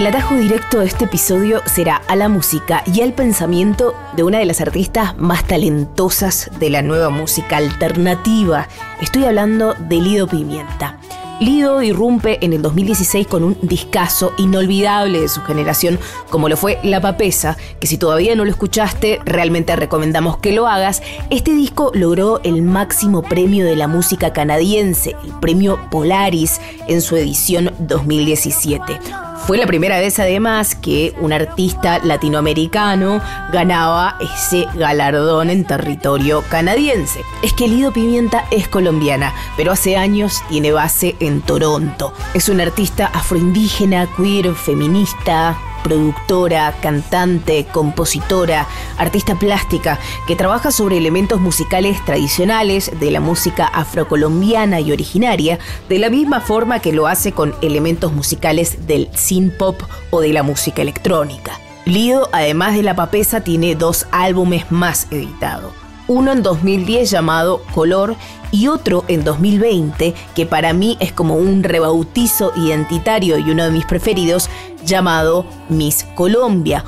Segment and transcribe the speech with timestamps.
[0.00, 4.38] El atajo directo de este episodio será a la música y al pensamiento de una
[4.38, 8.66] de las artistas más talentosas de la nueva música alternativa.
[9.02, 10.98] Estoy hablando de Lido Pimienta.
[11.38, 15.98] Lido irrumpe en el 2016 con un discazo inolvidable de su generación,
[16.30, 20.66] como lo fue La Papesa, que si todavía no lo escuchaste, realmente recomendamos que lo
[20.66, 21.02] hagas.
[21.28, 27.16] Este disco logró el máximo premio de la música canadiense, el premio Polaris, en su
[27.16, 29.29] edición 2017.
[29.46, 33.20] Fue la primera vez además que un artista latinoamericano
[33.52, 37.20] ganaba ese galardón en territorio canadiense.
[37.42, 42.12] Es que Lido Pimienta es colombiana, pero hace años tiene base en Toronto.
[42.34, 48.66] Es una artista afroindígena, queer, feminista, productora, cantante, compositora,
[48.98, 55.98] artista plástica, que trabaja sobre elementos musicales tradicionales de la música afrocolombiana y originaria, de
[55.98, 60.42] la misma forma que lo hace con elementos musicales del synth pop o de la
[60.42, 61.52] música electrónica.
[61.84, 65.79] Lido, además de La Papesa, tiene dos álbumes más editados
[66.10, 68.16] uno en 2010 llamado Color
[68.50, 73.70] y otro en 2020 que para mí es como un rebautizo identitario y uno de
[73.70, 74.50] mis preferidos
[74.84, 76.84] llamado Miss Colombia.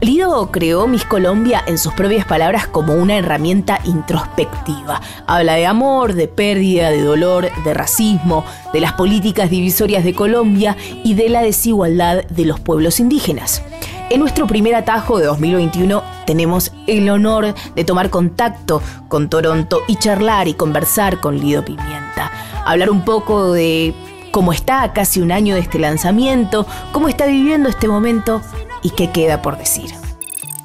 [0.00, 5.00] Lido creó Miss Colombia en sus propias palabras como una herramienta introspectiva.
[5.26, 10.76] Habla de amor, de pérdida, de dolor, de racismo, de las políticas divisorias de Colombia
[11.04, 13.62] y de la desigualdad de los pueblos indígenas.
[14.10, 19.94] En nuestro primer atajo de 2021 tenemos el honor de tomar contacto con Toronto y
[19.94, 22.32] charlar y conversar con Lido Pimienta.
[22.66, 23.94] Hablar un poco de
[24.32, 28.42] cómo está casi un año de este lanzamiento, cómo está viviendo este momento
[28.82, 29.92] y qué queda por decir.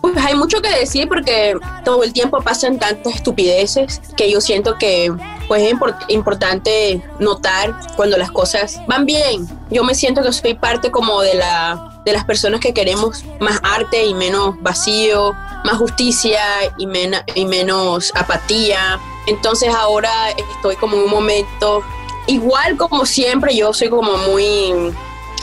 [0.02, 4.76] Pues hay mucho que decir porque todo el tiempo pasan tantas estupideces que yo siento
[4.80, 5.14] que
[5.48, 5.76] pues es
[6.08, 9.48] importante notar cuando las cosas van bien.
[9.70, 13.60] Yo me siento que soy parte como de la de las personas que queremos más
[13.64, 15.34] arte y menos vacío,
[15.64, 16.42] más justicia
[16.78, 19.00] y, menos apatía.
[19.26, 21.82] Entonces ahora estoy como en un momento,
[22.28, 24.72] igual como siempre, yo soy como muy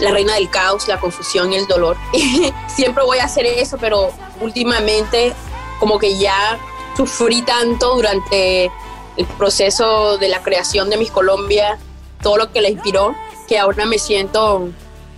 [0.01, 1.97] la reina del caos, la confusión y el dolor.
[2.69, 5.35] siempre voy a hacer eso, pero últimamente
[5.81, 6.59] como que ya
[6.97, 8.71] sufrí tanto durante
[9.17, 11.77] el proceso de la creación de Mis Colombia,
[12.23, 13.17] todo lo que la inspiró,
[13.49, 14.71] que ahora me siento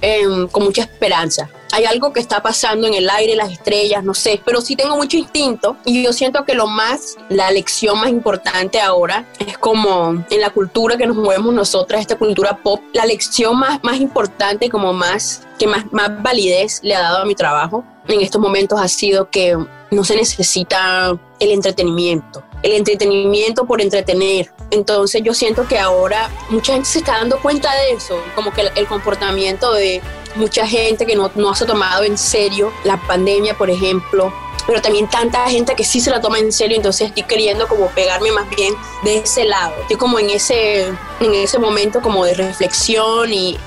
[0.06, 1.48] Em, con mucha esperanza.
[1.72, 4.97] Hay algo que está pasando en el aire, las estrellas, no sé, pero sí tengo
[4.97, 10.22] mucho instinto y yo siento que lo más, la lección más importante ahora es como
[10.28, 14.69] en la cultura que nos movemos nosotras, esta cultura pop, la lección más, más importante,
[14.69, 18.81] como más, que más, más validez le ha dado a mi trabajo en estos momentos
[18.81, 19.56] ha sido que
[19.91, 24.51] no se necesita el entretenimiento, el entretenimiento por entretener.
[24.71, 28.63] Entonces yo siento que ahora mucha gente se está dando cuenta de eso, como que
[28.75, 30.01] el, comportamiento de
[30.35, 34.33] mucha gente que no, no se ha tomado en serio la pandemia, por ejemplo,
[34.67, 37.89] pero también tanta gente que sí se la toma en serio, entonces estoy queriendo como
[37.89, 39.75] pegarme más bien de ese lado.
[39.83, 40.87] Estoy como en ese,
[41.21, 43.59] en ese momento como de reflexión y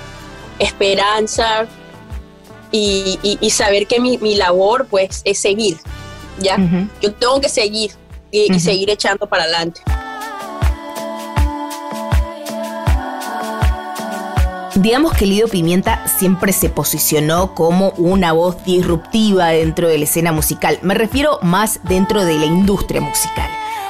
[0.58, 1.68] esperanza
[2.72, 5.78] y, y, saber que mi, mi, labor pues es seguir,
[6.40, 6.58] ¿ya?
[7.00, 7.92] Yo tengo que seguir
[8.32, 9.82] y, seguir echando para adelante.
[14.76, 20.32] Digamos que Lido Pimienta siempre se posicionó como una voz disruptiva dentro de la escena
[20.32, 20.78] musical.
[20.84, 23.50] Me refiero más dentro de la industria musical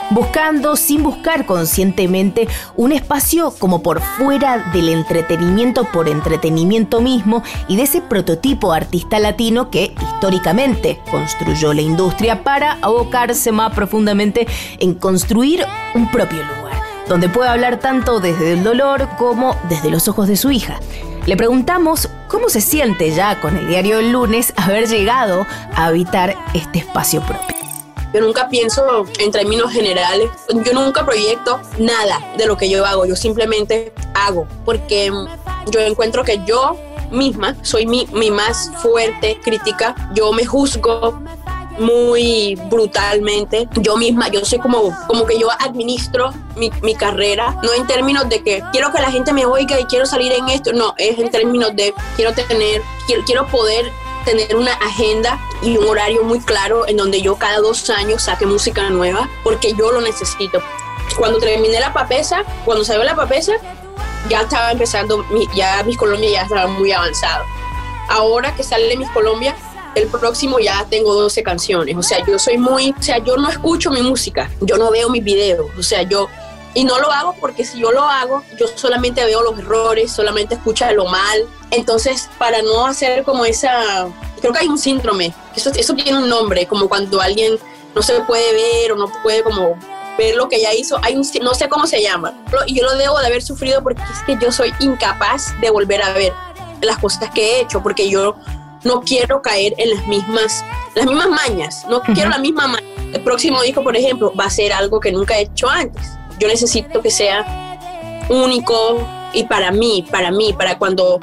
[0.09, 7.75] buscando, sin buscar conscientemente, un espacio como por fuera del entretenimiento por entretenimiento mismo y
[7.75, 14.47] de ese prototipo artista latino que históricamente construyó la industria para abocarse más profundamente
[14.79, 15.65] en construir
[15.95, 20.37] un propio lugar, donde pueda hablar tanto desde el dolor como desde los ojos de
[20.37, 20.79] su hija.
[21.25, 25.45] Le preguntamos cómo se siente ya con el diario del lunes haber llegado
[25.75, 27.56] a habitar este espacio propio.
[28.13, 30.29] Yo nunca pienso en términos generales.
[30.65, 33.05] Yo nunca proyecto nada de lo que yo hago.
[33.05, 34.47] Yo simplemente hago.
[34.65, 35.11] Porque
[35.71, 36.77] yo encuentro que yo
[37.11, 39.95] misma soy mi, mi más fuerte crítica.
[40.13, 41.19] Yo me juzgo
[41.79, 43.67] muy brutalmente.
[43.81, 48.27] Yo misma, yo soy como, como que yo administro mi, mi, carrera, no en términos
[48.29, 51.19] de que quiero que la gente me oiga y quiero salir en esto, no, es
[51.19, 53.91] en términos de quiero tener, quiero, quiero poder
[54.27, 58.45] tener una agenda y un horario muy claro en donde yo cada dos años saque
[58.45, 60.61] música nueva porque yo lo necesito.
[61.17, 63.53] Cuando terminé la papesa, cuando salió la papesa,
[64.29, 65.25] ya estaba empezando,
[65.55, 67.45] ya mis Colombia ya estaba muy avanzado.
[68.09, 69.55] Ahora que sale mis Colombia,
[69.95, 71.95] el próximo ya tengo 12 canciones.
[71.95, 75.09] O sea, yo soy muy, o sea, yo no escucho mi música, yo no veo
[75.09, 76.27] mis videos, o sea, yo
[76.73, 80.55] y no lo hago porque si yo lo hago, yo solamente veo los errores, solamente
[80.55, 84.07] escucho lo mal, Entonces, para no hacer como esa,
[84.39, 87.57] creo que hay un síndrome, eso, eso tiene un nombre, como cuando alguien
[87.93, 89.77] no se puede ver o no puede como
[90.17, 92.33] ver lo que ella hizo, hay un, no sé cómo se llama,
[92.65, 96.01] y yo lo debo de haber sufrido porque es que yo soy incapaz de volver
[96.01, 96.33] a ver
[96.81, 98.35] las cosas que he hecho, porque yo
[98.83, 100.63] no quiero caer en las mismas,
[100.95, 102.87] las mismas mañas, no quiero la misma maña.
[103.13, 106.03] El próximo disco, por ejemplo, va a ser algo que nunca he hecho antes.
[106.39, 107.45] Yo necesito que sea
[108.29, 108.99] único
[109.33, 111.19] y para mí, para mí, para cuando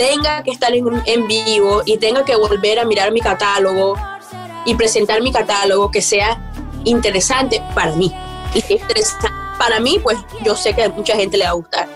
[0.00, 3.96] tenga que estar en, vivo y tenga que volver a mirar mi catálogo
[4.64, 6.40] y presentar mi catálogo que sea
[6.84, 8.10] interesante para mí.
[8.54, 11.50] Y si es interesante para mí, pues yo sé que a mucha gente le va
[11.50, 11.86] a gustar.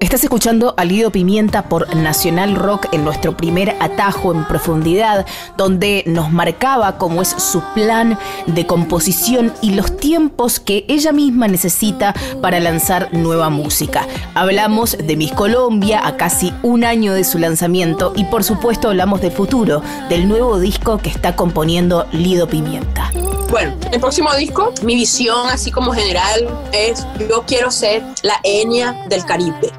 [0.00, 5.26] Estás escuchando a Lido Pimienta por Nacional Rock en nuestro primer atajo en profundidad,
[5.56, 11.46] donde nos marcaba cómo es su plan de composición y los tiempos que ella misma
[11.48, 14.06] necesita para lanzar nueva música.
[14.34, 19.20] Hablamos de Miss Colombia a casi un año de su lanzamiento y por supuesto hablamos
[19.20, 23.10] de futuro, del nuevo disco que está componiendo Lido Pimienta.
[23.50, 29.04] Bueno, el próximo disco, mi visión así como general es, yo quiero ser la Enya
[29.08, 29.72] del Caribe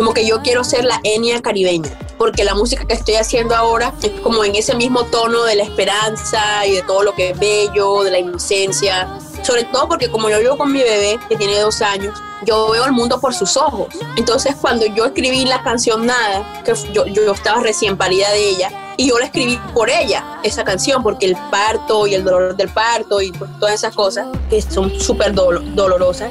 [0.00, 3.92] como que yo quiero ser la Enya caribeña, porque la música que estoy haciendo ahora
[4.02, 7.38] es como en ese mismo tono de la esperanza y de todo lo que es
[7.38, 9.08] bello, de la inocencia,
[9.42, 12.86] sobre todo porque como yo vivo con mi bebé, que tiene dos años, yo veo
[12.86, 13.88] el mundo por sus ojos.
[14.16, 18.89] Entonces cuando yo escribí la canción Nada, que yo, yo estaba recién parida de ella,
[19.00, 22.68] y yo la escribí por ella, esa canción, porque el parto y el dolor del
[22.68, 26.30] parto y todas esas cosas que son súper dolorosas,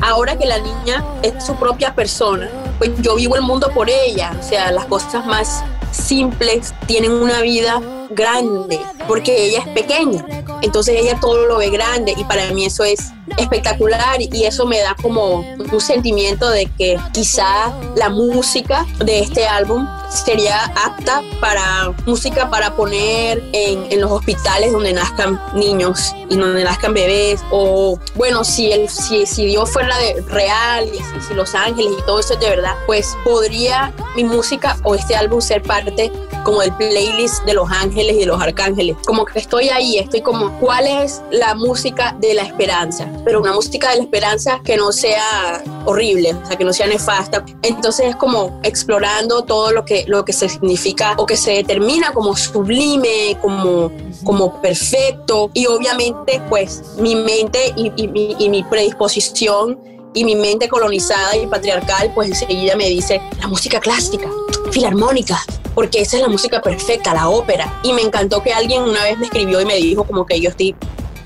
[0.00, 4.32] ahora que la niña es su propia persona, pues yo vivo el mundo por ella,
[4.38, 10.24] o sea, las cosas más simples tienen una vida grande, porque ella es pequeña,
[10.62, 14.80] entonces ella todo lo ve grande y para mí eso es espectacular y eso me
[14.80, 21.94] da como un sentimiento de que quizá la música de este álbum sería apta para
[22.06, 27.40] música para poner en, los hospitales donde nazcan niños y donde nazcan bebés.
[27.50, 31.92] O bueno si el si, si Dios fuera de real y si, si Los Ángeles
[31.98, 36.10] y todo eso es de verdad pues podría mi música o este álbum ser parte
[36.48, 38.96] como del playlist de los ángeles y de los arcángeles.
[39.04, 43.06] Como que estoy ahí, estoy como, ¿cuál es la música de la esperanza?
[43.22, 46.86] Pero una música de la esperanza que no sea horrible, o sea, que no sea
[46.86, 47.44] nefasta.
[47.60, 52.14] Entonces es como explorando todo lo que, lo que se significa o que se determina
[52.14, 53.92] como sublime, como,
[54.24, 55.50] como perfecto.
[55.52, 59.78] Y obviamente, pues, mi mente y, y, y mi predisposición
[60.14, 64.30] y mi mente colonizada y patriarcal, pues enseguida me dice la música clásica,
[64.70, 65.38] filarmónica,
[65.74, 67.80] porque esa es la música perfecta, la ópera.
[67.82, 70.50] Y me encantó que alguien una vez me escribió y me dijo como que yo
[70.50, 70.74] estoy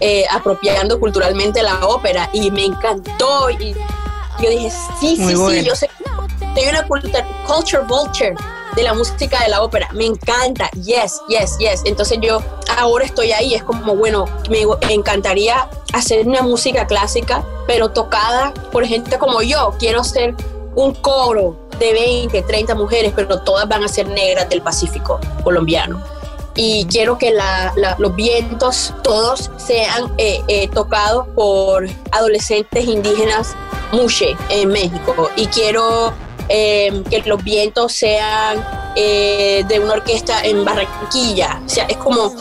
[0.00, 3.75] eh, apropiando culturalmente la ópera y me encantó y
[4.42, 5.88] yo dije, sí, sí, sí, yo sé,
[6.54, 8.34] soy una culture, culture vulture
[8.75, 11.82] de la música de la ópera, me encanta, yes, yes, yes.
[11.84, 12.42] Entonces yo
[12.78, 18.84] ahora estoy ahí, es como, bueno, me encantaría hacer una música clásica, pero tocada por
[18.87, 19.75] gente como yo.
[19.78, 20.34] Quiero ser
[20.75, 26.02] un coro de 20, 30 mujeres, pero todas van a ser negras del Pacífico colombiano.
[26.55, 27.35] Y quiero que
[27.99, 33.55] los vientos todos sean eh, eh, tocados por adolescentes indígenas
[33.91, 35.31] mushe en México.
[35.37, 36.12] Y quiero
[36.49, 41.62] eh, que los vientos sean de una orquesta en Barranquilla.
[41.64, 42.35] O sea, es como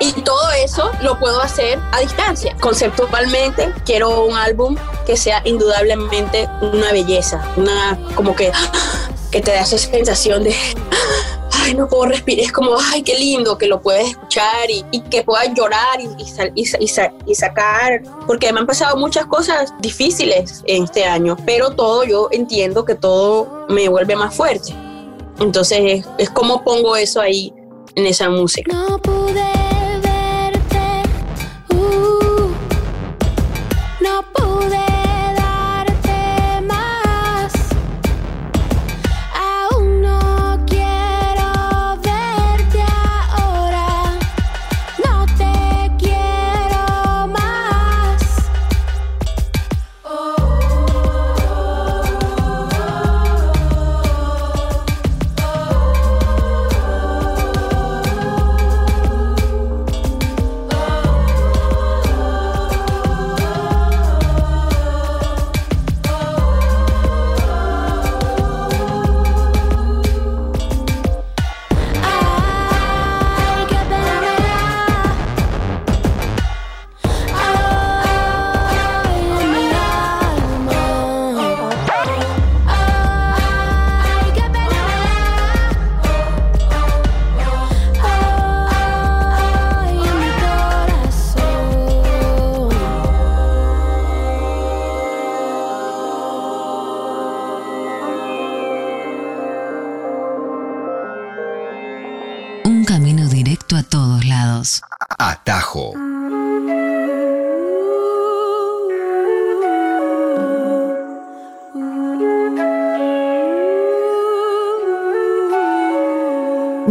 [0.00, 2.56] y todo eso lo puedo hacer a distancia.
[2.60, 4.76] Conceptualmente quiero un álbum
[5.06, 8.52] que sea indudablemente una belleza, una como que,
[9.30, 10.54] que te da esa sensación de
[11.52, 15.22] ay, no puedo respirar, es como, ay, qué lindo que lo puedes escuchar y, que
[15.22, 16.08] puedas llorar y,
[16.54, 22.28] y, sacar, porque me han pasado muchas cosas difíciles en este año, pero todo yo
[22.30, 24.74] entiendo que todo me vuelve más fuerte.
[25.40, 27.52] Entonces es, es como pongo eso ahí
[27.94, 28.72] en esa música.
[28.72, 29.65] No pude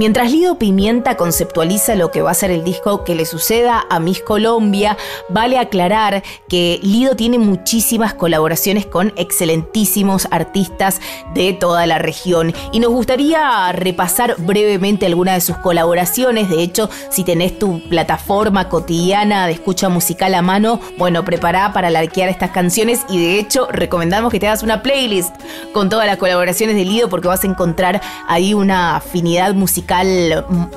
[0.06, 4.00] Mientras Lido Pimienta conceptualiza lo que va a ser el disco que le suceda a
[4.00, 4.98] Miss Colombia,
[5.30, 11.02] vale aclarar que Lido tiene muchísimas colaboraciones con excelentísimos artistas
[11.34, 16.52] de toda la región y nos gustaría repasar brevemente algunas de sus colaboraciones.
[16.52, 21.90] De hecho, si tenés tu plataforma cotidiana de escucha musical a mano, bueno, prepara para
[21.90, 25.34] larquear estas canciones y de hecho recomendamos que te hagas una playlist
[25.74, 29.95] con todas las colaboraciones de Lido porque vas a encontrar ahí una afinidad musical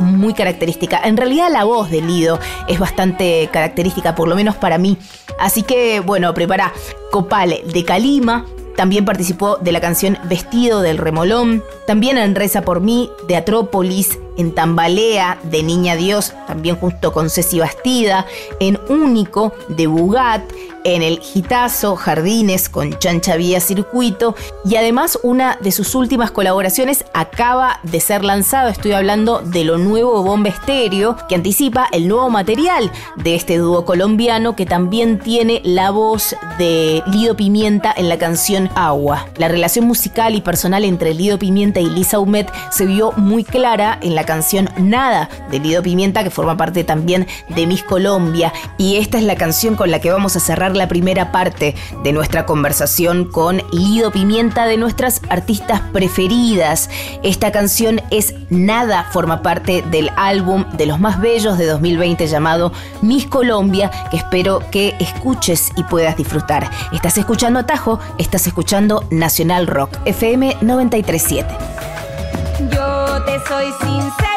[0.01, 1.01] muy característica.
[1.05, 4.99] En realidad la voz de Lido es bastante característica, por lo menos para mí.
[5.39, 6.73] Así que bueno, prepara
[7.11, 8.47] Copal de Calima.
[8.77, 11.65] También participó de la canción Vestido del Remolón.
[11.87, 17.28] También en Reza por mí de Atrópolis en Tambalea de Niña Dios, también junto con
[17.28, 18.25] Ceci Bastida,
[18.61, 20.42] en Único de Bugat,
[20.85, 27.04] en el Gitazo Jardines con Chancha Vía Circuito y además una de sus últimas colaboraciones
[27.12, 32.30] acaba de ser lanzado, estoy hablando de lo nuevo Bomba Estéreo que anticipa el nuevo
[32.30, 38.18] material de este dúo colombiano que también tiene la voz de Lido Pimienta en la
[38.18, 39.26] canción Agua.
[39.37, 43.99] La relación musical y personal entre Lido Pimienta y Lisa Humet se vio muy clara
[44.00, 48.52] en la canción Nada de Lido Pimienta, que forma parte también de Miss Colombia.
[48.76, 52.12] Y esta es la canción con la que vamos a cerrar la primera parte de
[52.12, 56.90] nuestra conversación con Lido Pimienta, de nuestras artistas preferidas.
[57.23, 62.70] Esta canción es Nada, forma parte del álbum de los más bellos de 2020 llamado
[63.00, 66.70] Miss Colombia, que espero que escuches y puedas disfrutar.
[66.92, 71.77] Estás escuchando Atajo, estás escuchando Nacional Rock, FM 937
[73.28, 74.27] te soy sincero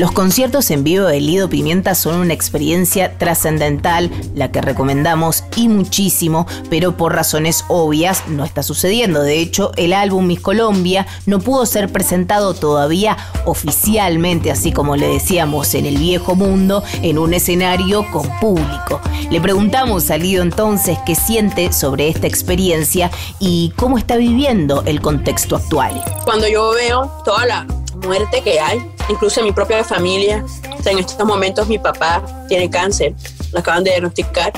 [0.00, 5.68] Los conciertos en vivo de Lido Pimienta son una experiencia trascendental, la que recomendamos y
[5.68, 9.20] muchísimo, pero por razones obvias no está sucediendo.
[9.22, 15.06] De hecho, el álbum Miss Colombia no pudo ser presentado todavía oficialmente, así como le
[15.06, 19.02] decíamos en el viejo mundo, en un escenario con público.
[19.30, 25.02] Le preguntamos a Lido entonces qué siente sobre esta experiencia y cómo está viviendo el
[25.02, 26.02] contexto actual.
[26.24, 27.66] Cuando yo veo toda la
[28.02, 28.80] muerte que hay,
[29.10, 30.44] incluso en mi propia familia,
[30.78, 33.14] o sea, en estos momentos mi papá tiene cáncer,
[33.52, 34.52] lo acaban de diagnosticar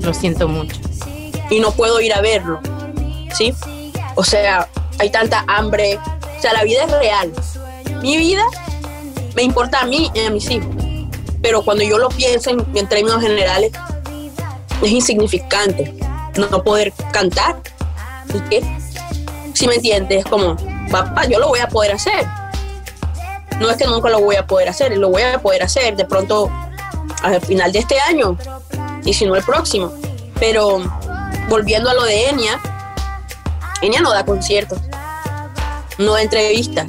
[0.00, 0.76] Lo siento mucho.
[1.50, 2.60] y no puedo ir a verlo,
[3.34, 3.54] ¿sí?
[4.16, 5.98] O sea, hay tanta hambre,
[6.38, 7.32] o sea, la vida es real.
[8.02, 8.42] Mi vida
[9.34, 10.74] me importa a mí y a mis hijos,
[11.42, 13.72] pero cuando yo lo pienso en, en términos generales,
[14.82, 15.94] es insignificante
[16.36, 17.56] no poder cantar.
[18.34, 18.78] ¿Y qué?
[19.52, 20.56] Si me entiendes, es como,
[20.90, 22.26] papá, yo lo voy a poder hacer.
[23.60, 26.04] No es que nunca lo voy a poder hacer, lo voy a poder hacer de
[26.04, 26.50] pronto
[27.22, 28.36] al final de este año
[29.04, 29.92] y si no el próximo.
[30.38, 30.80] Pero
[31.48, 32.60] volviendo a lo de Enya,
[33.82, 34.78] Enya no da conciertos,
[35.98, 36.86] no da entrevistas.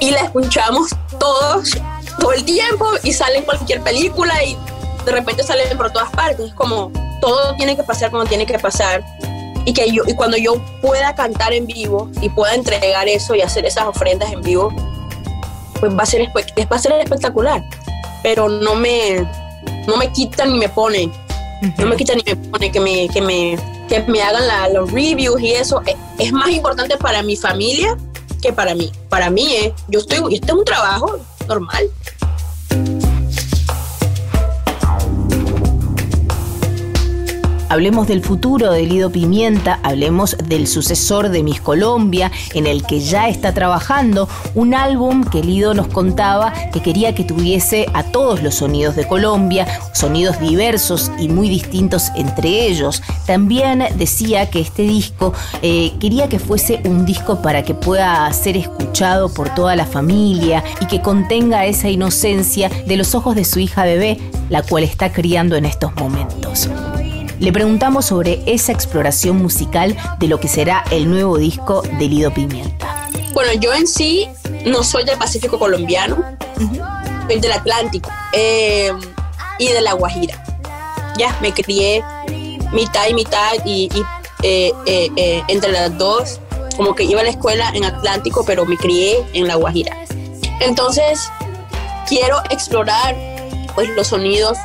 [0.00, 1.70] Y la escuchamos todos,
[2.18, 4.56] todo el tiempo y sale en cualquier película y
[5.04, 6.46] de repente salen por todas partes.
[6.46, 9.04] Es como todo tiene que pasar como tiene que pasar.
[9.64, 13.42] Y, que yo, y cuando yo pueda cantar en vivo y pueda entregar eso y
[13.42, 14.72] hacer esas ofrendas en vivo,
[15.80, 17.62] pues va a ser, va a ser espectacular.
[18.22, 19.26] Pero no me,
[19.86, 21.12] no me quitan ni me ponen.
[21.78, 24.90] No me quitan ni me ponen que me, que me, que me hagan la- los
[24.92, 25.82] reviews y eso.
[25.86, 27.96] Es, es más importante para mi familia
[28.42, 28.92] que para mí.
[29.08, 31.88] Para mí es, yo estoy, este es un trabajo normal.
[37.70, 43.00] Hablemos del futuro de Lido Pimienta, hablemos del sucesor de Miss Colombia, en el que
[43.00, 48.42] ya está trabajando, un álbum que Lido nos contaba que quería que tuviese a todos
[48.42, 53.02] los sonidos de Colombia, sonidos diversos y muy distintos entre ellos.
[53.26, 58.56] También decía que este disco eh, quería que fuese un disco para que pueda ser
[58.56, 63.58] escuchado por toda la familia y que contenga esa inocencia de los ojos de su
[63.58, 66.70] hija bebé, la cual está criando en estos momentos.
[67.40, 72.32] Le preguntamos sobre esa exploración musical de lo que será el nuevo disco de Lido
[72.34, 73.08] Pimienta.
[73.32, 74.28] Bueno, yo en sí
[74.64, 76.16] no soy del Pacífico colombiano,
[77.28, 78.92] soy del Atlántico eh,
[79.60, 80.42] y de la Guajira.
[81.16, 82.02] Ya, me crié
[82.72, 83.88] mitad y mitad y,
[84.42, 86.40] eh, eh, entre las dos,
[86.76, 89.96] como que iba a la escuela en Atlántico, pero me crié en la Guajira.
[90.60, 91.30] Entonces,
[92.08, 93.14] quiero explorar
[93.76, 94.58] pues los sonidos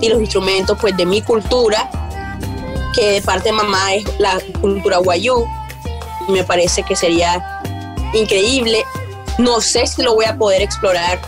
[0.00, 1.90] y los instrumentos pues de mi cultura,
[2.94, 5.44] que de parte de mamá es la cultura guayú.
[6.28, 7.60] Me parece que sería
[8.12, 8.84] increíble.
[9.38, 11.20] No sé si lo voy a poder explorar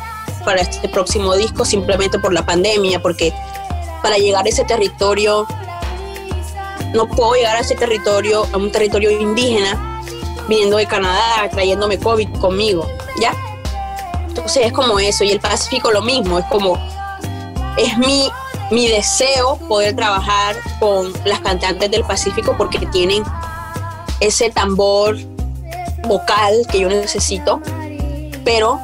[0.44, 3.33] para este próximo disco simplemente por la pandemia, porque
[4.02, 5.46] para llegar a ese territorio,
[6.94, 10.02] no puedo llegar a ese territorio, a un territorio indígena,
[10.48, 12.87] viniendo de Canadá, trayéndome COVID conmigo,
[13.20, 13.35] ¿ya?
[14.26, 16.76] Entonces es como eso, y el Pacífico lo mismo, es como,
[17.76, 18.28] es mi,
[18.70, 23.22] mi deseo poder trabajar con las cantantes del Pacífico porque tienen
[24.20, 25.16] ese tambor
[26.06, 27.61] vocal que yo necesito,
[28.44, 28.78] pero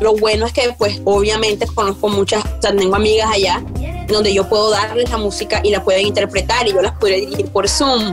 [0.00, 3.62] lo bueno es que pues obviamente conozco muchas, tengo amigas allá
[4.08, 7.48] donde yo puedo darles la música y la pueden interpretar y yo las puedo dirigir
[7.50, 8.12] por Zoom.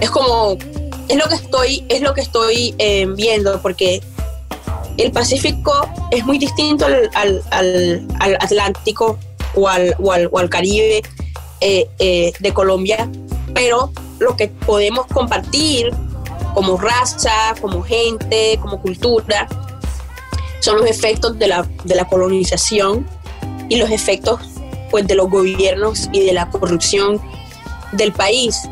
[0.00, 0.56] Es como,
[1.08, 4.00] es lo que estoy, es lo que estoy eh, viendo porque
[4.96, 7.42] el Pacífico es muy distinto al
[8.40, 9.18] Atlántico
[9.54, 11.02] o al, o al, o al Caribe
[11.60, 13.08] eh, eh, de Colombia,
[13.54, 15.90] pero lo que podemos compartir
[16.54, 19.48] como raza, como gente, como cultura,
[20.60, 23.06] son los efectos de la, de la colonización
[23.68, 24.40] y los efectos
[24.90, 27.20] pues, de los gobiernos y de la corrupción
[27.92, 28.68] del país.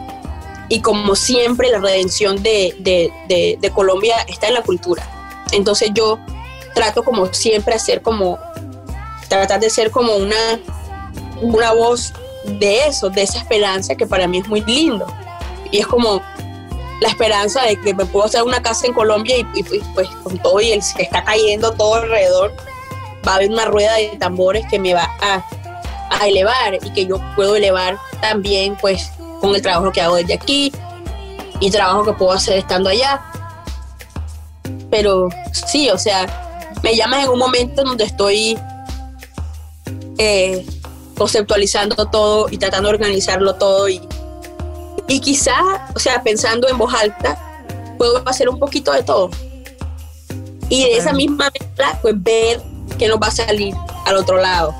[0.68, 5.06] Y como siempre, la redención de, de, de, de Colombia está en la cultura.
[5.52, 6.18] Entonces yo
[6.74, 8.38] trato como siempre hacer como,
[9.38, 10.60] tratar de ser como una,
[11.40, 12.12] una voz
[12.44, 15.06] de eso, de esa esperanza que para mí es muy lindo.
[15.70, 16.22] Y es como
[17.00, 20.60] la esperanza de que me puedo hacer una casa en Colombia y, pues con todo
[20.60, 22.52] y el se está cayendo todo alrededor,
[23.26, 25.44] va a haber una rueda de tambores que me va a,
[26.10, 30.34] a elevar y que yo puedo elevar también pues con el trabajo que hago desde
[30.34, 30.72] aquí
[31.60, 33.20] y trabajo que puedo hacer estando allá.
[34.90, 38.58] Pero sí, o sea, me llamas en un momento donde estoy
[40.18, 40.66] eh,
[41.16, 44.00] conceptualizando todo y tratando de organizarlo todo y,
[45.08, 47.38] y quizá, o sea, pensando en voz alta,
[47.98, 49.30] puedo hacer un poquito de todo.
[50.68, 52.60] Y de esa misma mezcla, pues ver
[52.98, 53.74] qué nos va a salir
[54.06, 54.74] al otro lado.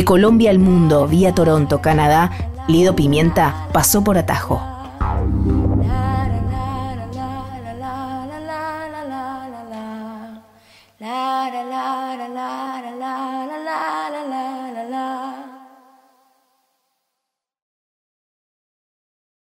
[0.00, 2.30] De Colombia al mundo, vía Toronto, Canadá,
[2.68, 4.79] Lido Pimienta pasó por atajo.